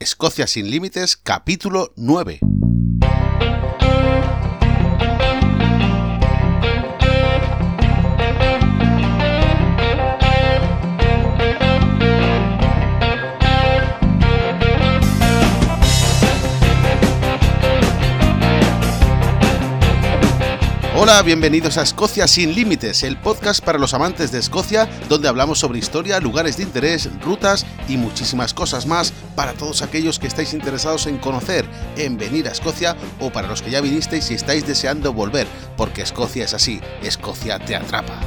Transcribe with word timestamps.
Escocia 0.00 0.46
sin 0.46 0.70
Límites, 0.70 1.14
capítulo 1.14 1.92
9. 1.94 2.40
Hola, 21.02 21.22
bienvenidos 21.22 21.78
a 21.78 21.82
Escocia 21.82 22.28
sin 22.28 22.54
Límites, 22.54 23.04
el 23.04 23.16
podcast 23.16 23.64
para 23.64 23.78
los 23.78 23.94
amantes 23.94 24.32
de 24.32 24.38
Escocia, 24.38 24.86
donde 25.08 25.28
hablamos 25.28 25.58
sobre 25.58 25.78
historia, 25.78 26.20
lugares 26.20 26.58
de 26.58 26.64
interés, 26.64 27.08
rutas 27.22 27.64
y 27.88 27.96
muchísimas 27.96 28.52
cosas 28.52 28.84
más 28.84 29.14
para 29.34 29.54
todos 29.54 29.80
aquellos 29.80 30.18
que 30.18 30.26
estáis 30.26 30.52
interesados 30.52 31.06
en 31.06 31.16
conocer, 31.16 31.66
en 31.96 32.18
venir 32.18 32.48
a 32.48 32.52
Escocia 32.52 32.98
o 33.18 33.32
para 33.32 33.48
los 33.48 33.62
que 33.62 33.70
ya 33.70 33.80
vinisteis 33.80 34.30
y 34.30 34.34
estáis 34.34 34.66
deseando 34.66 35.14
volver, 35.14 35.46
porque 35.74 36.02
Escocia 36.02 36.44
es 36.44 36.52
así, 36.52 36.82
Escocia 37.02 37.58
te 37.58 37.76
atrapa. 37.76 38.20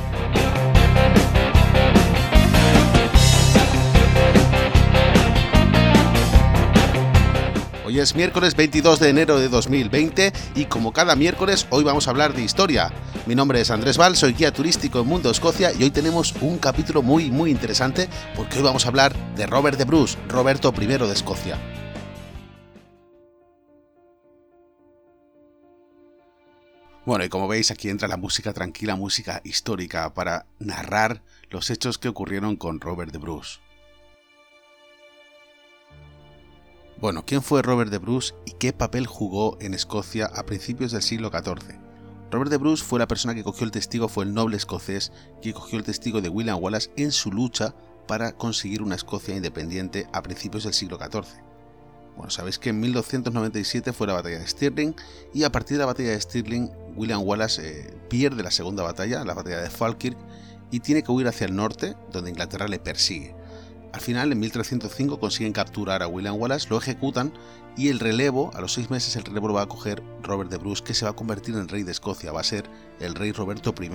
Es 8.03 8.15
miércoles 8.15 8.55
22 8.57 8.99
de 8.99 9.09
enero 9.09 9.39
de 9.39 9.47
2020 9.47 10.33
y 10.55 10.65
como 10.65 10.91
cada 10.91 11.15
miércoles 11.15 11.67
hoy 11.69 11.85
vamos 11.85 12.05
a 12.05 12.11
hablar 12.11 12.33
de 12.33 12.41
historia. 12.43 12.91
Mi 13.25 13.33
nombre 13.33 13.61
es 13.61 13.71
Andrés 13.71 13.97
Val, 13.97 14.17
soy 14.17 14.33
guía 14.33 14.51
turístico 14.51 14.99
en 14.99 15.07
Mundo 15.07 15.31
Escocia 15.31 15.71
y 15.71 15.83
hoy 15.83 15.89
tenemos 15.89 16.33
un 16.41 16.57
capítulo 16.57 17.01
muy 17.01 17.31
muy 17.31 17.49
interesante 17.49 18.09
porque 18.35 18.57
hoy 18.57 18.63
vamos 18.63 18.85
a 18.85 18.89
hablar 18.89 19.15
de 19.35 19.47
Robert 19.47 19.77
de 19.77 19.85
Bruce, 19.85 20.17
Roberto 20.27 20.73
I 20.77 20.85
de 20.85 21.13
Escocia. 21.13 21.57
Bueno, 27.05 27.23
y 27.23 27.29
como 27.29 27.47
veis 27.47 27.71
aquí 27.71 27.87
entra 27.87 28.09
la 28.09 28.17
música 28.17 28.51
tranquila, 28.51 28.97
música 28.97 29.39
histórica 29.45 30.13
para 30.13 30.45
narrar 30.59 31.21
los 31.49 31.69
hechos 31.69 31.97
que 31.97 32.09
ocurrieron 32.09 32.57
con 32.57 32.81
Robert 32.81 33.13
de 33.13 33.19
Bruce. 33.19 33.62
Bueno, 37.03 37.25
¿quién 37.25 37.41
fue 37.41 37.61
Robert 37.61 37.91
de 37.91 37.97
Bruce 37.97 38.33
y 38.45 38.51
qué 38.51 38.71
papel 38.71 39.07
jugó 39.07 39.57
en 39.59 39.73
Escocia 39.73 40.25
a 40.25 40.45
principios 40.45 40.93
del 40.93 41.01
siglo 41.01 41.31
XIV? 41.31 41.77
Robert 42.31 42.49
de 42.49 42.55
Bruce 42.55 42.81
fue 42.81 42.97
la 42.97 43.09
persona 43.09 43.35
que 43.35 43.43
cogió 43.43 43.65
el 43.65 43.71
testigo, 43.71 44.07
fue 44.07 44.23
el 44.23 44.33
noble 44.33 44.55
escocés 44.55 45.11
que 45.41 45.51
cogió 45.51 45.77
el 45.77 45.83
testigo 45.83 46.21
de 46.21 46.29
William 46.29 46.59
Wallace 46.61 46.91
en 46.95 47.11
su 47.11 47.29
lucha 47.29 47.75
para 48.07 48.31
conseguir 48.31 48.81
una 48.81 48.95
Escocia 48.95 49.35
independiente 49.35 50.07
a 50.13 50.23
principios 50.23 50.63
del 50.63 50.73
siglo 50.73 50.97
XIV. 50.97 51.25
Bueno, 52.15 52.29
sabéis 52.29 52.57
que 52.57 52.69
en 52.69 52.79
1297 52.79 53.91
fue 53.91 54.07
la 54.07 54.13
batalla 54.13 54.39
de 54.39 54.47
Stirling 54.47 54.95
y 55.33 55.43
a 55.43 55.51
partir 55.51 55.75
de 55.75 55.79
la 55.79 55.87
batalla 55.87 56.11
de 56.11 56.21
Stirling 56.21 56.71
William 56.95 57.21
Wallace 57.21 57.61
eh, 57.67 57.93
pierde 58.09 58.43
la 58.43 58.51
segunda 58.51 58.81
batalla, 58.81 59.25
la 59.25 59.33
batalla 59.33 59.59
de 59.59 59.69
Falkirk, 59.69 60.17
y 60.71 60.79
tiene 60.79 61.03
que 61.03 61.11
huir 61.11 61.27
hacia 61.27 61.47
el 61.47 61.55
norte, 61.57 61.97
donde 62.13 62.29
Inglaterra 62.29 62.69
le 62.69 62.79
persigue. 62.79 63.35
Al 63.93 64.01
final, 64.01 64.31
en 64.31 64.39
1305, 64.39 65.19
consiguen 65.19 65.53
capturar 65.53 66.01
a 66.01 66.07
William 66.07 66.35
Wallace, 66.35 66.67
lo 66.67 66.79
ejecutan 66.79 67.31
y 67.77 67.89
el 67.89 67.99
relevo, 67.99 68.51
a 68.55 68.61
los 68.61 68.73
seis 68.73 68.89
meses, 68.89 69.15
el 69.15 69.23
relevo 69.23 69.49
lo 69.49 69.53
va 69.53 69.61
a 69.61 69.67
coger 69.67 70.01
Robert 70.23 70.49
de 70.49 70.57
Bruce, 70.57 70.83
que 70.83 70.95
se 70.95 71.05
va 71.05 71.11
a 71.11 71.15
convertir 71.15 71.55
en 71.55 71.67
rey 71.67 71.83
de 71.83 71.91
Escocia, 71.91 72.31
va 72.31 72.41
a 72.41 72.43
ser 72.43 72.67
el 72.99 73.13
rey 73.13 73.31
Roberto 73.31 73.73
I. 73.79 73.91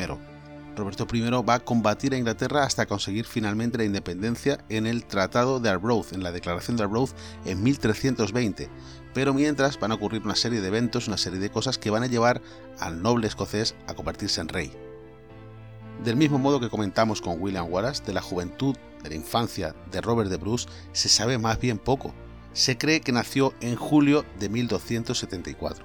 Roberto 0.76 1.06
I 1.12 1.20
va 1.42 1.54
a 1.54 1.64
combatir 1.64 2.14
a 2.14 2.16
Inglaterra 2.16 2.62
hasta 2.62 2.86
conseguir 2.86 3.24
finalmente 3.24 3.76
la 3.76 3.84
independencia 3.84 4.64
en 4.68 4.86
el 4.86 5.04
Tratado 5.04 5.58
de 5.58 5.68
Arbroath, 5.68 6.12
en 6.12 6.22
la 6.22 6.30
Declaración 6.30 6.76
de 6.76 6.84
Arbroath 6.84 7.10
en 7.44 7.60
1320. 7.64 8.70
Pero 9.14 9.34
mientras 9.34 9.80
van 9.80 9.90
a 9.90 9.96
ocurrir 9.96 10.22
una 10.22 10.36
serie 10.36 10.60
de 10.60 10.68
eventos, 10.68 11.08
una 11.08 11.18
serie 11.18 11.40
de 11.40 11.50
cosas 11.50 11.76
que 11.76 11.90
van 11.90 12.04
a 12.04 12.06
llevar 12.06 12.40
al 12.78 13.02
noble 13.02 13.26
escocés 13.26 13.74
a 13.88 13.94
convertirse 13.94 14.40
en 14.40 14.48
rey. 14.48 14.87
Del 16.04 16.16
mismo 16.16 16.38
modo 16.38 16.60
que 16.60 16.70
comentamos 16.70 17.20
con 17.20 17.40
William 17.40 17.66
Wallace, 17.68 18.04
de 18.04 18.12
la 18.12 18.22
juventud, 18.22 18.76
de 19.02 19.10
la 19.10 19.16
infancia 19.16 19.74
de 19.90 20.00
Robert 20.00 20.30
de 20.30 20.36
Bruce 20.36 20.68
se 20.92 21.08
sabe 21.08 21.38
más 21.38 21.58
bien 21.58 21.78
poco. 21.78 22.14
Se 22.52 22.78
cree 22.78 23.00
que 23.00 23.12
nació 23.12 23.52
en 23.60 23.76
julio 23.76 24.24
de 24.38 24.48
1274. 24.48 25.84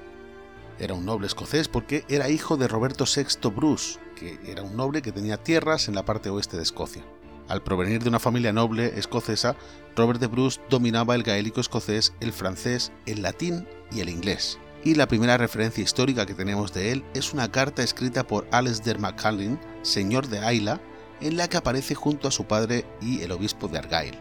Era 0.80 0.94
un 0.94 1.06
noble 1.06 1.28
escocés 1.28 1.68
porque 1.68 2.06
era 2.10 2.30
hijo 2.30 2.58
de 2.58 2.68
Roberto 2.68 3.06
VI 3.06 3.50
Bruce, 3.50 4.00
que 4.16 4.40
era 4.46 4.62
un 4.62 4.76
noble 4.76 5.02
que 5.02 5.12
tenía 5.12 5.38
tierras 5.38 5.88
en 5.88 5.96
la 5.96 6.06
parte 6.06 6.30
oeste 6.30 6.58
de 6.58 6.64
Escocia. 6.64 7.04
Al 7.48 7.62
provenir 7.62 8.02
de 8.02 8.10
una 8.10 8.20
familia 8.20 8.54
noble 8.54 8.98
escocesa, 8.98 9.56
Robert 9.96 10.20
de 10.20 10.28
Bruce 10.28 10.62
dominaba 10.70 11.16
el 11.16 11.24
gaélico 11.24 11.60
escocés, 11.60 12.14
el 12.22 12.34
francés, 12.34 12.92
el 13.06 13.22
latín 13.22 13.68
y 13.92 14.00
el 14.00 14.10
inglés 14.10 14.58
y 14.84 14.96
la 14.96 15.08
primera 15.08 15.38
referencia 15.38 15.84
histórica 15.84 16.26
que 16.26 16.34
tenemos 16.34 16.74
de 16.74 16.92
él 16.92 17.04
es 17.14 17.34
una 17.34 17.50
carta 17.52 17.84
escrita 17.84 18.26
por 18.28 18.48
Alasdair 18.52 19.00
MacCallin, 19.00 19.60
señor 19.84 20.28
de 20.28 20.40
Ayla, 20.40 20.82
en 21.22 21.38
la 21.38 21.48
que 21.48 21.58
aparece 21.58 21.96
junto 21.96 22.28
a 22.28 22.32
su 22.32 22.46
padre 22.46 22.86
y 23.02 23.22
el 23.22 23.32
obispo 23.32 23.68
de 23.68 23.78
Argyll. 23.78 24.18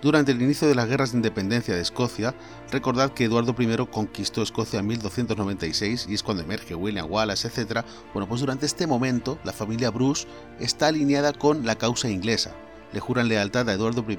Durante 0.00 0.30
el 0.30 0.40
inicio 0.40 0.68
de 0.68 0.76
las 0.76 0.88
guerras 0.88 1.10
de 1.10 1.18
independencia 1.18 1.74
de 1.74 1.80
Escocia, 1.80 2.32
recordad 2.70 3.10
que 3.12 3.24
Eduardo 3.24 3.56
I 3.58 3.86
conquistó 3.90 4.42
Escocia 4.42 4.78
en 4.78 4.86
1296 4.86 6.06
y 6.08 6.14
es 6.14 6.22
cuando 6.22 6.44
emerge 6.44 6.76
William 6.76 7.10
Wallace, 7.10 7.48
etc. 7.48 7.84
Bueno, 8.14 8.28
pues 8.28 8.40
durante 8.40 8.64
este 8.64 8.86
momento 8.86 9.40
la 9.42 9.52
familia 9.52 9.90
Bruce 9.90 10.28
está 10.60 10.86
alineada 10.86 11.32
con 11.32 11.66
la 11.66 11.76
causa 11.76 12.08
inglesa. 12.08 12.54
Le 12.92 13.00
juran 13.00 13.26
lealtad 13.26 13.68
a 13.68 13.72
Eduardo 13.72 14.04
I 14.08 14.16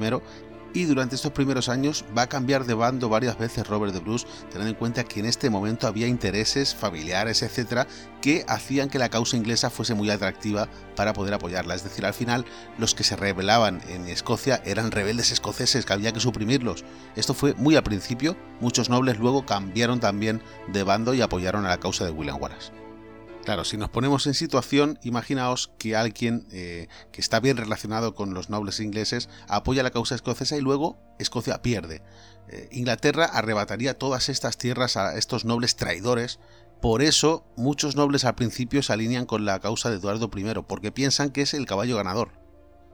y 0.74 0.86
durante 0.86 1.16
estos 1.16 1.32
primeros 1.32 1.70
años 1.70 2.06
va 2.18 2.24
a 2.24 2.30
cambiar 2.30 2.66
de 2.66 2.74
bando 2.74 3.10
varias 3.10 3.38
veces 3.38 3.68
Robert 3.68 3.94
de 3.94 4.00
Bruce, 4.00 4.28
teniendo 4.50 4.70
en 4.70 4.76
cuenta 4.76 5.04
que 5.04 5.20
en 5.20 5.26
este 5.26 5.50
momento 5.50 5.88
había 5.88 6.08
intereses 6.08 6.76
familiares, 6.76 7.42
etcétera, 7.42 7.88
que 8.22 8.46
hacían 8.48 8.90
que 8.90 9.00
la 9.00 9.10
causa 9.10 9.38
inglesa 9.38 9.70
fuese 9.70 9.94
muy 9.94 10.10
atractiva 10.10 10.68
para 10.96 11.14
poder 11.14 11.34
apoyarla. 11.34 11.76
Es 11.76 11.84
decir, 11.84 12.06
al 12.06 12.14
final 12.14 12.46
los 12.78 12.96
que 12.96 13.04
se 13.04 13.16
rebelaban 13.16 13.82
en 13.90 14.08
Escocia 14.08 14.62
eran 14.66 14.92
rebeldes 14.92 15.32
escoceses 15.32 15.86
que 15.86 15.94
había 15.94 16.12
que 16.12 16.20
suprimirlos. 16.20 16.84
Esto 17.16 17.34
fue 17.34 17.54
muy 17.56 17.76
al 17.76 17.84
principio, 17.84 18.38
muchos 18.60 18.90
nobles 18.90 19.20
luego 19.20 19.46
cambiaron 19.46 20.00
también 20.00 20.42
de 20.68 20.84
bando 20.84 21.14
y 21.14 21.22
apoyaron 21.22 21.66
a 21.66 21.70
la 21.70 21.80
causa 21.80 22.06
de 22.06 22.12
William 22.12 22.42
Wallace. 22.42 22.89
Claro, 23.50 23.66
si 23.66 23.78
nos 23.78 23.90
ponemos 23.90 24.28
en 24.28 24.36
situación, 24.36 25.00
imaginaos 25.02 25.72
que 25.80 25.96
alguien 25.96 26.46
eh, 26.52 26.88
que 27.12 27.20
está 27.20 27.40
bien 27.40 27.58
relacionado 27.58 28.14
con 28.14 28.36
los 28.36 28.52
nobles 28.52 28.80
ingleses 28.80 29.28
apoya 29.48 29.82
la 29.82 29.90
causa 29.90 30.14
escocesa 30.14 30.56
y 30.56 30.62
luego 30.62 31.00
Escocia 31.18 31.64
pierde. 31.64 32.04
Eh, 32.50 32.70
Inglaterra 32.72 33.26
arrebataría 33.26 33.98
todas 33.98 34.30
estas 34.30 34.60
tierras 34.60 34.98
a 34.98 35.18
estos 35.18 35.46
nobles 35.46 35.76
traidores. 35.78 36.40
Por 36.80 37.02
eso 37.02 37.44
muchos 37.58 37.96
nobles 37.96 38.24
al 38.24 38.36
principio 38.36 38.84
se 38.84 38.94
alinean 38.94 39.26
con 39.26 39.46
la 39.46 39.60
causa 39.60 39.90
de 39.90 39.96
Eduardo 39.96 40.30
I, 40.32 40.62
porque 40.68 40.92
piensan 40.92 41.32
que 41.32 41.42
es 41.42 41.56
el 41.56 41.66
caballo 41.66 41.98
ganador. 41.98 42.34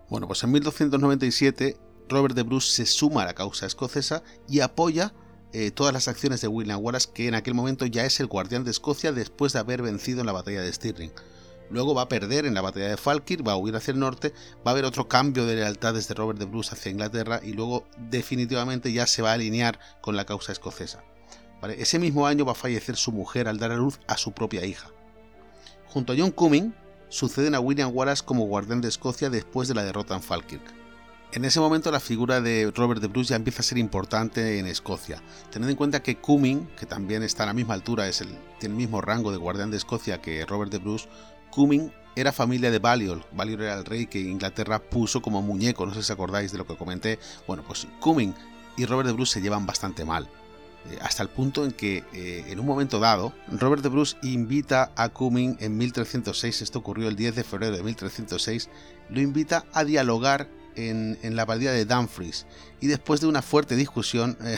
Bueno, 0.10 0.26
pues 0.26 0.42
en 0.46 0.54
1297 0.54 1.78
Robert 2.08 2.34
de 2.34 2.44
Bruce 2.44 2.72
se 2.72 2.86
suma 2.86 3.24
a 3.24 3.26
la 3.26 3.34
causa 3.36 3.66
escocesa 3.66 4.24
y 4.48 4.62
apoya 4.62 5.12
eh, 5.58 5.72
todas 5.72 5.94
las 5.94 6.10
acciones 6.10 6.42
de 6.42 6.50
William 6.50 6.84
Wallace, 6.84 7.08
que 7.14 7.30
en 7.30 7.34
aquel 7.34 7.54
momento 7.54 7.86
ya 7.86 8.04
es 8.04 8.20
el 8.20 8.28
guardián 8.28 8.66
de 8.66 8.72
Escocia 8.72 9.14
después 9.14 9.54
de 9.54 9.60
haber 9.60 9.82
vencido 9.82 10.20
en 10.20 10.26
la 10.26 10.34
batalla 10.34 10.62
de 10.62 10.74
Stirling. 10.74 11.14
Luego 11.70 11.96
va 11.96 12.02
a 12.02 12.10
perder 12.10 12.46
en 12.46 12.56
la 12.56 12.60
batalla 12.60 12.90
de 12.90 12.98
Falkirk, 12.98 13.48
va 13.48 13.54
a 13.54 13.56
huir 13.56 13.74
hacia 13.74 13.94
el 13.94 14.00
norte, 14.00 14.34
va 14.58 14.64
a 14.66 14.70
haber 14.72 14.84
otro 14.84 15.08
cambio 15.08 15.46
de 15.46 15.56
lealtades 15.56 16.10
de 16.10 16.14
Robert 16.14 16.40
de 16.40 16.46
Bruce 16.46 16.74
hacia 16.74 16.92
Inglaterra 16.92 17.40
y 17.42 17.54
luego 17.54 17.88
definitivamente 17.98 18.92
ya 18.92 19.08
se 19.08 19.22
va 19.22 19.32
a 19.32 19.36
alinear 19.36 19.80
con 20.02 20.18
la 20.18 20.26
causa 20.26 20.52
escocesa. 20.52 21.06
Ese 21.78 22.00
mismo 22.00 22.28
año 22.28 22.44
va 22.44 22.52
a 22.52 22.56
fallecer 22.56 22.98
su 22.98 23.14
mujer 23.14 23.48
al 23.48 23.58
dar 23.58 23.72
a 23.72 23.78
luz 23.78 24.02
a 24.08 24.18
su 24.18 24.34
propia 24.34 24.66
hija. 24.66 24.90
Junto 25.88 26.12
a 26.12 26.18
John 26.20 26.32
Cumming, 26.32 26.76
suceden 27.08 27.56
a 27.56 27.62
William 27.62 27.92
Wallace 27.94 28.26
como 28.26 28.44
guardián 28.44 28.82
de 28.82 28.90
Escocia 28.90 29.30
después 29.30 29.70
de 29.70 29.76
la 29.76 29.86
derrota 29.86 30.16
en 30.16 30.22
Falkirk. 30.22 30.85
En 31.36 31.44
ese 31.44 31.60
momento 31.60 31.92
la 31.92 32.00
figura 32.00 32.40
de 32.40 32.72
Robert 32.74 33.02
de 33.02 33.08
Bruce 33.08 33.32
ya 33.32 33.36
empieza 33.36 33.60
a 33.60 33.64
ser 33.64 33.78
importante 33.78 34.58
en 34.58 34.68
Escocia, 34.68 35.22
teniendo 35.52 35.72
en 35.72 35.76
cuenta 35.76 36.02
que 36.02 36.16
Cumming, 36.16 36.66
que 36.80 36.86
también 36.86 37.24
está 37.24 37.44
a 37.44 37.48
la 37.48 37.54
misma 37.54 37.74
altura, 37.74 38.08
es 38.08 38.22
el, 38.22 38.30
tiene 38.58 38.76
el 38.76 38.78
mismo 38.78 39.02
rango 39.02 39.34
de 39.34 39.38
guardián 39.38 39.70
de 39.70 39.76
Escocia 39.76 40.22
que 40.22 40.46
Robert 40.46 40.72
de 40.72 40.78
Bruce, 40.78 41.10
Cumming 41.52 41.92
era 42.16 42.32
familia 42.32 42.72
de 42.72 42.80
Balliol. 42.80 43.26
Balliol 43.34 43.64
era 43.64 43.74
el 43.74 43.84
rey 43.84 44.08
que 44.08 44.22
Inglaterra 44.22 44.80
puso 44.80 45.22
como 45.22 45.42
muñeco, 45.42 45.86
no 45.86 45.94
sé 45.94 46.04
si 46.04 46.14
acordáis 46.14 46.54
de 46.54 46.58
lo 46.58 46.66
que 46.66 46.78
comenté. 46.78 47.20
Bueno, 47.46 47.64
pues 47.68 47.86
Cumming 48.00 48.34
y 48.78 48.86
Robert 48.86 49.08
de 49.08 49.14
Bruce 49.14 49.34
se 49.34 49.42
llevan 49.42 49.66
bastante 49.66 50.06
mal. 50.06 50.30
Eh, 50.90 51.00
hasta 51.02 51.22
el 51.22 51.28
punto 51.28 51.66
en 51.66 51.74
que 51.74 52.06
eh, 52.14 52.46
en 52.48 52.62
un 52.62 52.66
momento 52.66 53.02
dado, 53.02 53.34
Robert 53.50 53.84
de 53.84 53.90
Bruce 53.90 54.16
invita 54.24 54.94
a 54.96 55.10
Cumming 55.10 55.58
en 55.60 55.78
1306, 55.78 56.62
esto 56.62 56.80
ocurrió 56.80 57.10
el 57.10 57.18
10 57.18 57.36
de 57.36 57.44
febrero 57.44 57.76
de 57.76 57.84
1306, 57.84 58.70
lo 59.10 59.20
invita 59.20 59.66
a 59.74 59.84
dialogar 59.84 60.48
en, 60.76 61.36
la 61.36 61.44
abadía 61.44 61.72
de 61.72 61.86
Dumfries. 61.86 62.46
Y 62.82 62.88
después 62.88 63.22
de 63.22 63.28
una 63.28 63.42
fuerte 63.42 63.76
discusión, 63.76 64.38
eh, 64.44 64.58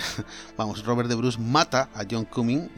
vamos, 0.58 0.86
Robert 0.86 1.10
de 1.10 1.16
Bruce 1.16 1.40
mata 1.40 1.90
a 1.94 2.04
John 2.10 2.26
Cumming. 2.26 2.70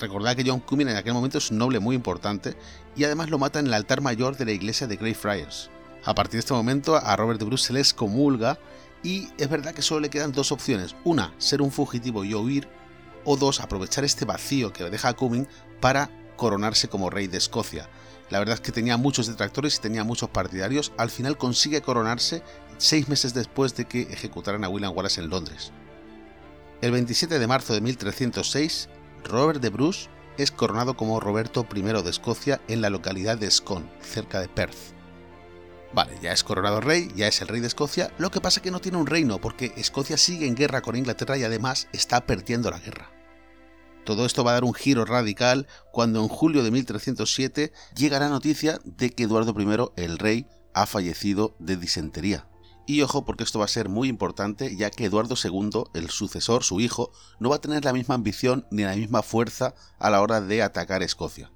Recordad 0.00 0.36
que 0.36 0.44
John 0.46 0.60
Cumming 0.60 0.88
en 0.88 0.96
aquel 0.96 1.14
momento 1.14 1.38
es 1.38 1.50
un 1.50 1.58
noble 1.58 1.78
muy 1.78 1.96
importante 1.96 2.56
y 2.96 3.04
además 3.04 3.30
lo 3.30 3.38
mata 3.38 3.60
en 3.60 3.66
el 3.66 3.74
altar 3.74 4.00
mayor 4.00 4.36
de 4.36 4.44
la 4.44 4.52
iglesia 4.52 4.86
de 4.86 4.96
Greyfriars. 4.96 5.70
A 6.04 6.14
partir 6.14 6.34
de 6.34 6.40
este 6.40 6.52
momento 6.52 6.96
a 6.96 7.16
Robert 7.16 7.38
de 7.38 7.46
Bruce 7.46 7.66
se 7.66 7.72
le 7.72 7.80
excomulga 7.80 8.58
y 9.02 9.28
es 9.38 9.48
verdad 9.48 9.74
que 9.74 9.82
solo 9.82 10.00
le 10.00 10.10
quedan 10.10 10.32
dos 10.32 10.52
opciones. 10.52 10.96
Una, 11.04 11.32
ser 11.38 11.62
un 11.62 11.70
fugitivo 11.70 12.24
y 12.24 12.34
huir, 12.34 12.68
o 13.24 13.36
dos, 13.36 13.60
aprovechar 13.60 14.04
este 14.04 14.24
vacío 14.24 14.72
que 14.72 14.84
deja 14.90 15.08
a 15.08 15.14
Cumming 15.14 15.48
para 15.80 16.10
coronarse 16.36 16.88
como 16.88 17.10
rey 17.10 17.26
de 17.26 17.38
Escocia. 17.38 17.88
La 18.30 18.38
verdad 18.38 18.54
es 18.54 18.60
que 18.60 18.72
tenía 18.72 18.96
muchos 18.96 19.26
detractores 19.26 19.76
y 19.76 19.80
tenía 19.80 20.04
muchos 20.04 20.30
partidarios. 20.30 20.92
Al 20.96 21.10
final 21.10 21.36
consigue 21.36 21.82
coronarse 21.82 22.42
seis 22.78 23.08
meses 23.08 23.34
después 23.34 23.76
de 23.76 23.84
que 23.84 24.02
ejecutaran 24.02 24.64
a 24.64 24.68
William 24.68 24.92
Wallace 24.94 25.20
en 25.20 25.30
Londres. 25.30 25.72
El 26.80 26.92
27 26.92 27.38
de 27.38 27.46
marzo 27.46 27.74
de 27.74 27.80
1306, 27.80 28.88
Robert 29.24 29.60
de 29.60 29.70
Bruce 29.70 30.08
es 30.36 30.50
coronado 30.50 30.96
como 30.96 31.20
Roberto 31.20 31.66
I 31.74 31.82
de 31.82 32.10
Escocia 32.10 32.60
en 32.68 32.80
la 32.80 32.90
localidad 32.90 33.38
de 33.38 33.50
Scone, 33.50 33.86
cerca 34.00 34.40
de 34.40 34.48
Perth. 34.48 34.94
Vale, 35.92 36.18
ya 36.20 36.32
es 36.32 36.42
coronado 36.42 36.80
rey, 36.80 37.08
ya 37.14 37.28
es 37.28 37.40
el 37.40 37.48
rey 37.48 37.60
de 37.60 37.68
Escocia, 37.68 38.12
lo 38.18 38.30
que 38.30 38.40
pasa 38.40 38.60
que 38.60 38.72
no 38.72 38.80
tiene 38.80 38.98
un 38.98 39.06
reino 39.06 39.40
porque 39.40 39.72
Escocia 39.76 40.16
sigue 40.16 40.48
en 40.48 40.56
guerra 40.56 40.82
con 40.82 40.96
Inglaterra 40.96 41.38
y 41.38 41.44
además 41.44 41.86
está 41.92 42.26
perdiendo 42.26 42.70
la 42.70 42.80
guerra. 42.80 43.13
Todo 44.04 44.26
esto 44.26 44.44
va 44.44 44.50
a 44.50 44.54
dar 44.54 44.64
un 44.64 44.74
giro 44.74 45.04
radical 45.04 45.66
cuando 45.90 46.20
en 46.20 46.28
julio 46.28 46.62
de 46.62 46.70
1307 46.70 47.72
llega 47.96 48.20
la 48.20 48.28
noticia 48.28 48.78
de 48.84 49.10
que 49.10 49.24
Eduardo 49.24 49.54
I, 49.58 50.02
el 50.02 50.18
rey, 50.18 50.46
ha 50.74 50.86
fallecido 50.86 51.56
de 51.58 51.76
disentería. 51.76 52.46
Y 52.86 53.00
ojo 53.00 53.24
porque 53.24 53.44
esto 53.44 53.58
va 53.58 53.64
a 53.64 53.68
ser 53.68 53.88
muy 53.88 54.08
importante 54.08 54.76
ya 54.76 54.90
que 54.90 55.06
Eduardo 55.06 55.36
II, 55.42 55.84
el 55.94 56.10
sucesor, 56.10 56.64
su 56.64 56.80
hijo, 56.80 57.12
no 57.38 57.48
va 57.48 57.56
a 57.56 57.60
tener 57.60 57.84
la 57.84 57.94
misma 57.94 58.14
ambición 58.14 58.66
ni 58.70 58.82
la 58.82 58.94
misma 58.94 59.22
fuerza 59.22 59.74
a 59.98 60.10
la 60.10 60.20
hora 60.20 60.42
de 60.42 60.62
atacar 60.62 61.02
Escocia. 61.02 61.50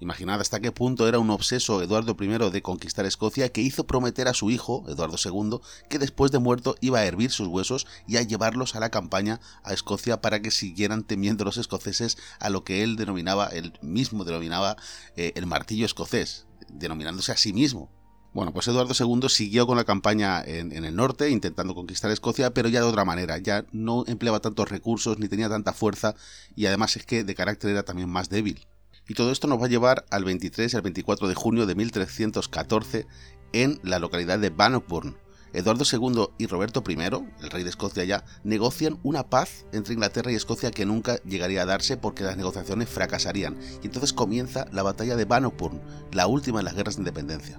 Imaginad 0.00 0.40
hasta 0.40 0.60
qué 0.60 0.70
punto 0.70 1.08
era 1.08 1.18
un 1.18 1.30
obseso 1.30 1.82
Eduardo 1.82 2.16
I 2.20 2.50
de 2.50 2.62
conquistar 2.62 3.04
Escocia 3.04 3.48
que 3.48 3.62
hizo 3.62 3.84
prometer 3.84 4.28
a 4.28 4.34
su 4.34 4.48
hijo, 4.48 4.84
Eduardo 4.88 5.16
II, 5.22 5.58
que 5.88 5.98
después 5.98 6.30
de 6.30 6.38
muerto 6.38 6.76
iba 6.80 7.00
a 7.00 7.04
hervir 7.04 7.32
sus 7.32 7.48
huesos 7.48 7.86
y 8.06 8.16
a 8.16 8.22
llevarlos 8.22 8.76
a 8.76 8.80
la 8.80 8.90
campaña 8.90 9.40
a 9.64 9.72
Escocia 9.72 10.20
para 10.20 10.40
que 10.40 10.52
siguieran 10.52 11.02
temiendo 11.02 11.44
los 11.44 11.56
escoceses 11.56 12.16
a 12.38 12.48
lo 12.48 12.62
que 12.62 12.84
él 12.84 12.94
denominaba, 12.94 13.48
él 13.48 13.72
mismo 13.82 14.24
denominaba 14.24 14.76
eh, 15.16 15.32
el 15.34 15.46
martillo 15.46 15.84
escocés, 15.84 16.46
denominándose 16.68 17.32
a 17.32 17.36
sí 17.36 17.52
mismo. 17.52 17.90
Bueno, 18.32 18.52
pues 18.52 18.68
Eduardo 18.68 18.94
II 18.94 19.28
siguió 19.28 19.66
con 19.66 19.76
la 19.76 19.84
campaña 19.84 20.40
en, 20.44 20.70
en, 20.70 20.84
el 20.84 20.94
norte, 20.94 21.30
intentando 21.30 21.74
conquistar 21.74 22.12
Escocia, 22.12 22.54
pero 22.54 22.68
ya 22.68 22.80
de 22.80 22.86
otra 22.86 23.04
manera, 23.04 23.38
ya 23.38 23.64
no 23.72 24.04
empleaba 24.06 24.38
tantos 24.38 24.68
recursos 24.68 25.18
ni 25.18 25.26
tenía 25.26 25.48
tanta 25.48 25.72
fuerza 25.72 26.14
y 26.54 26.66
además 26.66 26.94
es 26.96 27.04
que 27.04 27.24
de 27.24 27.34
carácter 27.34 27.70
era 27.70 27.82
también 27.82 28.08
más 28.08 28.28
débil. 28.28 28.68
Y 29.08 29.14
todo 29.14 29.32
esto 29.32 29.46
nos 29.48 29.60
va 29.60 29.66
a 29.66 29.70
llevar 29.70 30.04
al 30.10 30.24
23 30.24 30.72
y 30.72 30.76
al 30.76 30.82
24 30.82 31.28
de 31.28 31.34
junio 31.34 31.66
de 31.66 31.74
1314 31.74 33.06
en 33.54 33.80
la 33.82 33.98
localidad 33.98 34.38
de 34.38 34.50
Bannockburn. 34.50 35.16
Eduardo 35.54 35.84
II 35.90 36.26
y 36.36 36.46
Roberto 36.46 36.84
I, 36.86 36.92
el 36.92 37.50
rey 37.50 37.62
de 37.62 37.70
Escocia 37.70 38.04
ya, 38.04 38.24
negocian 38.44 39.00
una 39.02 39.30
paz 39.30 39.64
entre 39.72 39.94
Inglaterra 39.94 40.30
y 40.30 40.34
Escocia 40.34 40.70
que 40.70 40.84
nunca 40.84 41.16
llegaría 41.24 41.62
a 41.62 41.66
darse 41.66 41.96
porque 41.96 42.22
las 42.22 42.36
negociaciones 42.36 42.90
fracasarían. 42.90 43.58
Y 43.82 43.86
entonces 43.86 44.12
comienza 44.12 44.66
la 44.72 44.82
batalla 44.82 45.16
de 45.16 45.24
Bannockburn, 45.24 45.80
la 46.12 46.26
última 46.26 46.58
de 46.58 46.64
las 46.64 46.74
guerras 46.74 46.96
de 46.96 47.00
independencia. 47.00 47.58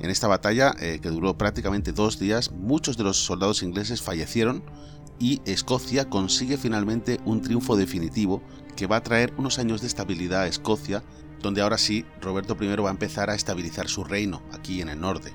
En 0.00 0.10
esta 0.10 0.28
batalla, 0.28 0.74
eh, 0.78 1.00
que 1.02 1.08
duró 1.08 1.38
prácticamente 1.38 1.92
dos 1.92 2.18
días, 2.18 2.52
muchos 2.52 2.96
de 2.98 3.04
los 3.04 3.16
soldados 3.16 3.62
ingleses 3.62 4.02
fallecieron 4.02 4.62
y 5.18 5.40
Escocia 5.44 6.08
consigue 6.08 6.56
finalmente 6.56 7.20
un 7.24 7.42
triunfo 7.42 7.76
definitivo 7.76 8.42
que 8.76 8.86
va 8.86 8.96
a 8.96 9.02
traer 9.02 9.34
unos 9.36 9.58
años 9.58 9.80
de 9.80 9.88
estabilidad 9.88 10.42
a 10.42 10.46
Escocia, 10.46 11.02
donde 11.40 11.62
ahora 11.62 11.78
sí 11.78 12.04
Roberto 12.20 12.56
I 12.60 12.66
va 12.76 12.88
a 12.88 12.92
empezar 12.92 13.30
a 13.30 13.34
estabilizar 13.34 13.88
su 13.88 14.04
reino, 14.04 14.42
aquí 14.52 14.80
en 14.80 14.88
el 14.88 15.00
norte. 15.00 15.32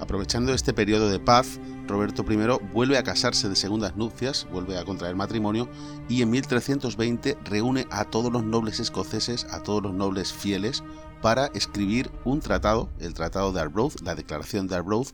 Aprovechando 0.00 0.52
este 0.52 0.72
periodo 0.72 1.08
de 1.08 1.20
paz, 1.20 1.60
Roberto 1.86 2.24
I 2.28 2.36
vuelve 2.72 2.98
a 2.98 3.04
casarse 3.04 3.48
de 3.48 3.56
segundas 3.56 3.96
nupcias, 3.96 4.46
vuelve 4.50 4.76
a 4.78 4.84
contraer 4.84 5.14
matrimonio 5.14 5.68
y 6.08 6.22
en 6.22 6.30
1320 6.30 7.38
reúne 7.44 7.86
a 7.90 8.04
todos 8.04 8.32
los 8.32 8.44
nobles 8.44 8.80
escoceses, 8.80 9.46
a 9.50 9.62
todos 9.62 9.82
los 9.82 9.94
nobles 9.94 10.32
fieles, 10.32 10.82
para 11.22 11.46
escribir 11.54 12.10
un 12.24 12.40
tratado, 12.40 12.90
el 12.98 13.14
Tratado 13.14 13.52
de 13.52 13.60
Arbroath, 13.60 14.00
la 14.02 14.14
Declaración 14.14 14.66
de 14.66 14.76
Arbroath, 14.76 15.12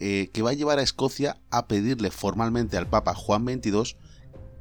eh, 0.00 0.30
que 0.32 0.42
va 0.42 0.50
a 0.50 0.54
llevar 0.54 0.78
a 0.78 0.82
Escocia 0.82 1.40
a 1.50 1.66
pedirle 1.66 2.10
formalmente 2.10 2.76
al 2.76 2.88
Papa 2.88 3.14
Juan 3.14 3.44
XXII 3.44 3.96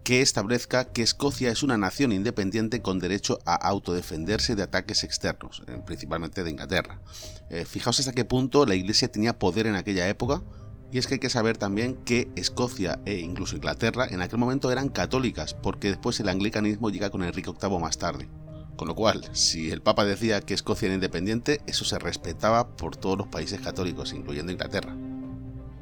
que 0.06 0.22
establezca 0.22 0.86
que 0.86 1.02
Escocia 1.02 1.50
es 1.50 1.64
una 1.64 1.80
nación 1.80 2.12
independiente 2.12 2.84
con 2.84 3.00
derecho 3.00 3.40
a 3.44 3.56
autodefenderse 3.56 4.56
de 4.56 4.62
ataques 4.62 5.04
externos, 5.04 5.64
eh, 5.68 5.82
principalmente 5.84 6.44
de 6.44 6.52
Inglaterra. 6.52 7.02
Eh, 7.50 7.66
fijaos 7.66 8.00
hasta 8.00 8.14
qué 8.14 8.24
punto 8.24 8.68
la 8.68 8.76
Iglesia 8.76 9.12
tenía 9.12 9.40
poder 9.40 9.66
en 9.66 9.74
aquella 9.74 10.08
época, 10.08 10.44
y 10.92 11.00
es 11.00 11.08
que 11.08 11.16
hay 11.16 11.20
que 11.20 11.32
saber 11.32 11.58
también 11.58 11.96
que 12.06 12.30
Escocia 12.36 13.00
e 13.06 13.16
incluso 13.18 13.56
Inglaterra 13.56 14.06
en 14.08 14.22
aquel 14.22 14.38
momento 14.38 14.72
eran 14.72 14.90
católicas, 14.90 15.56
porque 15.56 15.88
después 15.88 16.20
el 16.20 16.30
anglicanismo 16.30 16.92
llega 16.92 17.10
con 17.10 17.24
Enrique 17.24 17.52
VIII 17.52 17.80
más 17.80 17.98
tarde. 17.98 18.30
Con 18.76 18.88
lo 18.88 18.96
cual, 18.96 19.28
si 19.34 19.72
el 19.72 19.82
Papa 19.82 20.06
decía 20.06 20.40
que 20.42 20.54
Escocia 20.54 20.86
era 20.86 20.96
independiente, 20.96 21.62
eso 21.66 21.84
se 21.84 21.98
respetaba 21.98 22.76
por 22.76 22.96
todos 22.96 23.18
los 23.18 23.28
países 23.28 23.60
católicos, 23.60 24.14
incluyendo 24.14 24.52
Inglaterra. 24.52 24.96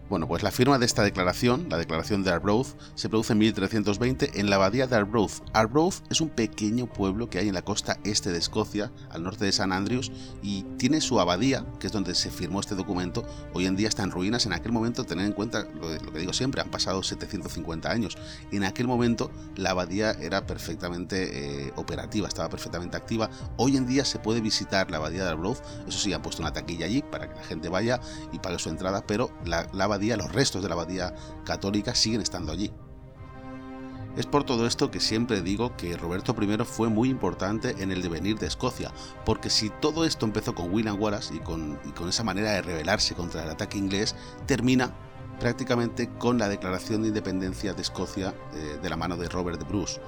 Bueno, 0.10 0.28
pues 0.28 0.44
la 0.44 0.52
firma 0.52 0.78
de 0.78 0.86
esta 0.86 1.02
declaración, 1.02 1.68
la 1.70 1.78
declaración 1.78 2.24
de 2.24 2.32
Arbroath, 2.32 2.68
se 2.94 3.08
produce 3.08 3.34
en 3.34 3.40
1320 3.40 4.40
en 4.40 4.50
la 4.50 4.58
abadía 4.58 4.86
de 4.86 4.98
Arbroath. 4.98 5.42
Arbroath 5.54 6.04
es 6.10 6.20
un 6.20 6.30
pequeño 6.30 6.88
pueblo 6.88 7.30
que 7.30 7.40
hay 7.40 7.48
en 7.48 7.54
la 7.54 7.62
costa 7.62 7.98
este 8.04 8.30
de 8.30 8.38
Escocia, 8.38 8.92
al 9.10 9.24
norte 9.24 9.46
de 9.46 9.54
San 9.54 9.72
Andrews, 9.72 10.12
y 10.42 10.64
tiene 10.78 11.00
su 11.00 11.22
abadía, 11.22 11.66
que 11.80 11.88
es 11.88 11.94
donde 11.94 12.16
se 12.16 12.30
firmó 12.30 12.60
este 12.60 12.76
documento. 12.76 13.26
Hoy 13.54 13.66
en 13.66 13.78
día 13.78 13.88
está 13.88 14.04
en 14.04 14.12
ruinas. 14.12 14.46
En 14.46 14.52
aquel 14.52 14.74
momento, 14.74 15.06
tener 15.06 15.26
en 15.26 15.32
cuenta 15.32 15.66
lo, 15.74 16.12
que 16.12 16.20
digo 16.20 16.34
siempre, 16.34 16.62
han 16.62 16.70
pasado 16.70 17.02
750 17.02 17.90
años. 17.90 18.18
En 18.52 18.66
aquel 18.66 18.88
momento, 18.88 19.32
la 19.56 19.72
abadía 19.72 20.12
era 20.12 20.46
perfectamente 20.46 21.68
eh, 21.68 21.74
operativa, 21.78 22.28
estaba 22.28 22.50
perfectamente 22.50 22.98
activa. 22.98 23.30
Hoy 23.56 23.78
en 23.78 23.88
día 23.88 24.04
se 24.04 24.20
puede 24.20 24.42
visitar 24.42 24.92
la 24.92 24.98
abadía 24.98 25.24
de 25.24 25.30
Arbroath. 25.30 25.64
Eso 25.88 25.98
sí, 25.98 26.12
han 26.12 26.22
puesto 26.22 26.42
una 26.42 26.52
taquilla 26.52 26.86
allí 26.88 27.02
para 27.02 27.30
que 27.30 27.36
la 27.36 27.44
gente 27.44 27.70
vaya 27.70 28.02
y 28.34 28.40
pague 28.40 28.60
su 28.60 28.70
entrada, 28.70 29.06
pero 29.08 29.32
la, 29.46 29.68
la 29.74 29.86
abadía 29.86 30.03
los 30.18 30.32
restos 30.32 30.62
de 30.62 30.70
la 30.70 30.76
abadía 30.76 31.16
católica 31.46 31.96
siguen 31.96 32.22
estando 32.22 32.52
allí. 32.52 32.72
Es 34.16 34.28
por 34.28 34.44
todo 34.44 34.68
esto 34.68 34.92
que 34.92 35.00
siempre 35.00 35.42
digo 35.42 35.76
que 35.76 35.98
Roberto 35.98 36.36
I 36.40 36.58
fue 36.66 36.88
muy 36.88 37.10
importante 37.10 37.76
en 37.80 37.92
el 37.92 38.04
devenir 38.04 38.38
de 38.38 38.46
Escocia, 38.46 38.92
porque 39.26 39.50
si 39.50 39.72
todo 39.72 40.06
esto 40.06 40.28
empezó 40.28 40.54
con 40.54 40.72
William 40.72 41.02
Wallace 41.02 41.34
y 41.34 41.40
con, 41.40 41.80
esa 42.08 42.24
manera 42.24 42.52
de 42.52 42.62
rebelarse 42.62 43.16
contra 43.16 43.44
el 43.44 43.50
ataque 43.50 43.80
inglés, 43.80 44.16
termina 44.46 44.94
prácticamente 45.40 46.10
con 46.20 46.38
la 46.38 46.48
declaración 46.48 47.02
de 47.02 47.08
independencia 47.08 47.74
de 47.74 47.82
Escocia 47.82 48.36
eh, 48.54 48.78
de 48.80 48.90
la 48.90 48.98
mano 48.98 49.18
de 49.18 49.30
Robert 49.30 49.58
de 49.58 49.66
Bruce. 49.66 50.00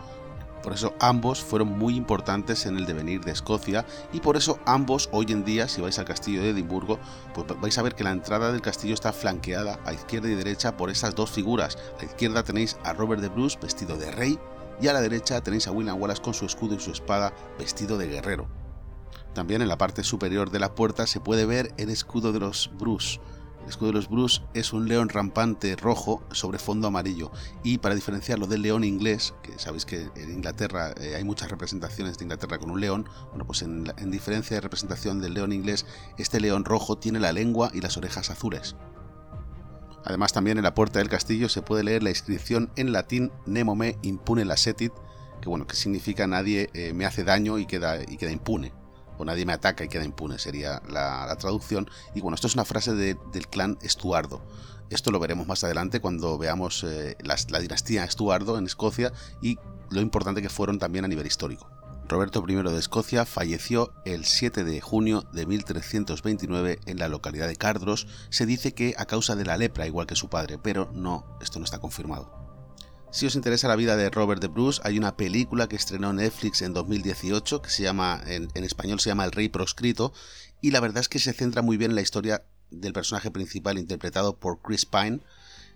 Por 0.66 0.74
eso 0.74 0.96
ambos 1.00 1.44
fueron 1.44 1.78
muy 1.78 1.96
importantes 1.96 2.66
en 2.66 2.76
el 2.76 2.88
devenir 2.88 3.24
de 3.24 3.32
Escocia 3.32 3.86
y 4.12 4.20
por 4.20 4.36
eso 4.36 4.58
ambos 4.66 5.10
hoy 5.12 5.28
en 5.30 5.46
día, 5.46 5.68
si 5.68 5.80
vais 5.80 6.00
al 6.00 6.06
castillo 6.06 6.42
de 6.42 6.50
Edimburgo, 6.50 6.98
pues 7.36 7.46
vais 7.62 7.78
a 7.78 7.84
ver 7.84 7.94
que 7.94 8.04
la 8.04 8.10
entrada 8.10 8.52
del 8.52 8.64
castillo 8.64 8.96
está 8.96 9.14
flanqueada 9.14 9.80
a 9.86 9.94
izquierda 9.94 10.28
y 10.28 10.34
derecha 10.34 10.76
por 10.76 10.90
esas 10.90 11.14
dos 11.14 11.30
figuras. 11.30 11.78
A 11.98 12.00
la 12.00 12.06
izquierda 12.06 12.42
tenéis 12.42 12.78
a 12.84 12.94
Robert 12.94 13.22
de 13.22 13.30
Bruce 13.30 13.60
vestido 13.62 13.96
de 13.96 14.10
rey 14.10 14.40
y 14.82 14.88
a 14.88 14.94
la 14.94 15.02
derecha 15.02 15.40
tenéis 15.40 15.68
a 15.68 15.72
William 15.72 16.02
Wallace 16.02 16.24
con 16.24 16.34
su 16.34 16.48
escudo 16.48 16.74
y 16.74 16.80
su 16.80 16.90
espada 16.90 17.32
vestido 17.60 18.00
de 18.00 18.08
guerrero. 18.08 18.48
También 19.36 19.62
en 19.62 19.68
la 19.68 19.78
parte 19.78 20.04
superior 20.04 20.50
de 20.50 20.58
la 20.58 20.74
puerta 20.74 21.06
se 21.06 21.20
puede 21.20 21.46
ver 21.46 21.76
el 21.78 21.92
escudo 21.92 22.32
de 22.32 22.40
los 22.40 22.72
Bruce, 22.80 23.20
el 23.66 23.70
escudo 23.70 23.88
de 23.88 23.94
los 23.94 24.10
Bruce 24.10 24.44
es 24.54 24.74
un 24.74 24.88
león 24.88 25.10
rampante 25.10 25.76
rojo 25.76 26.24
sobre 26.32 26.60
fondo 26.60 26.88
amarillo 26.88 27.32
y 27.64 27.80
para 27.80 27.96
diferenciarlo 27.96 28.46
del 28.46 28.62
león 28.62 28.84
inglés, 28.84 29.34
que 29.42 29.58
sabéis 29.58 29.86
que 29.86 30.08
en 30.16 30.32
Inglaterra 30.32 30.94
eh, 31.02 31.16
hay 31.16 31.24
muchas 31.24 31.50
representaciones 31.50 32.20
de 32.20 32.26
Inglaterra 32.26 32.60
con 32.60 32.70
un 32.70 32.80
león, 32.80 33.10
bueno 33.30 33.44
pues 33.46 33.64
en, 33.64 33.92
en 33.98 34.12
diferencia 34.12 34.56
de 34.56 34.62
representación 34.62 35.20
del 35.20 35.34
león 35.34 35.52
inglés, 35.52 35.88
este 36.20 36.40
león 36.40 36.64
rojo 36.64 37.00
tiene 37.00 37.20
la 37.20 37.34
lengua 37.34 37.72
y 37.74 37.82
las 37.82 37.98
orejas 37.98 38.30
azules. 38.30 38.76
Además 40.04 40.32
también 40.32 40.60
en 40.60 40.64
la 40.64 40.76
puerta 40.76 41.00
del 41.00 41.10
castillo 41.10 41.50
se 41.50 41.64
puede 41.64 41.84
leer 41.84 42.04
la 42.04 42.12
inscripción 42.12 42.70
en 42.76 42.92
latín 42.92 43.32
Nemo 43.48 43.76
me 43.76 43.98
impune 44.04 44.46
lacetit, 44.46 44.94
que 45.42 45.50
bueno, 45.50 45.66
que 45.66 45.76
significa 45.76 46.28
nadie 46.28 46.70
eh, 46.76 46.94
me 46.94 47.08
hace 47.08 47.24
daño 47.24 47.58
y 47.58 47.66
queda, 47.66 48.00
y 48.04 48.18
queda 48.18 48.30
impune 48.30 48.85
o 49.18 49.26
nadie 49.26 49.46
me 49.46 49.54
ataca 49.54 49.84
y 49.84 49.90
queda 49.90 50.04
impune, 50.04 50.40
sería 50.40 50.82
la, 50.90 51.36
traducción. 51.38 51.90
Y 52.14 52.22
bueno, 52.22 52.36
esto 52.36 52.48
es 52.48 52.56
una 52.56 52.66
frase 52.66 52.94
del 52.94 53.48
clan 53.50 53.78
Estuardo. 53.82 54.42
Esto 54.90 55.12
lo 55.12 55.20
veremos 55.20 55.48
más 55.48 55.64
adelante 55.64 56.00
cuando 56.00 56.38
veamos 56.38 56.84
eh, 56.84 57.18
la, 57.22 57.60
dinastía 57.60 58.04
Estuardo 58.04 58.58
en 58.58 58.66
Escocia 58.66 59.12
y 59.42 59.58
lo 59.90 60.02
importante 60.02 60.42
que 60.42 60.50
fueron 60.50 60.80
también 60.80 61.06
a 61.06 61.08
nivel 61.08 61.26
histórico. 61.26 61.70
Roberto 62.08 62.44
I 62.48 62.54
de 62.54 62.78
Escocia 62.78 63.26
falleció 63.26 63.92
el 64.06 64.26
7 64.26 64.64
de 64.64 64.80
junio 64.80 65.24
de 65.34 65.48
1329 65.48 66.80
en 66.86 67.00
la 67.00 67.08
localidad 67.08 67.48
de 67.48 67.56
Cardros. 67.56 68.08
Se 68.30 68.46
dice 68.46 68.76
que 68.76 68.94
a 68.98 69.06
causa 69.06 69.36
de 69.36 69.46
la 69.46 69.58
lepra, 69.58 69.88
igual 69.88 70.06
que 70.06 70.16
su 70.16 70.30
padre, 70.30 70.60
pero 70.60 70.92
no, 70.94 71.26
esto 71.42 71.58
no 71.58 71.66
está 71.66 71.80
confirmado. 71.80 72.45
Si 73.16 73.26
os 73.26 73.36
interesa 73.36 73.70
la 73.70 73.78
vida 73.78 73.96
de 73.96 74.10
Robert 74.10 74.42
de 74.42 74.50
Bruce, 74.50 74.82
hay 74.84 74.98
una 74.98 75.16
película 75.16 75.70
que 75.70 75.78
estrenó 75.78 76.12
Netflix 76.12 76.62
en 76.62 76.74
2018 76.74 77.62
que 77.62 77.70
se 77.70 77.82
llama, 77.82 78.22
en, 78.28 78.50
español 78.62 79.00
se 79.00 79.08
llama 79.08 79.24
El 79.24 79.32
Rey 79.32 79.48
Proscrito, 79.48 80.12
y 80.60 80.72
la 80.72 80.82
verdad 80.82 81.00
es 81.00 81.08
que 81.08 81.20
se 81.20 81.32
centra 81.32 81.62
muy 81.62 81.78
bien 81.78 81.92
en 81.92 81.96
la 81.96 82.02
historia 82.02 82.44
del 82.72 82.92
personaje 82.92 83.32
principal 83.32 83.78
interpretado 83.78 84.36
por 84.36 84.62
Chris 84.62 84.86
Pine. 84.86 85.22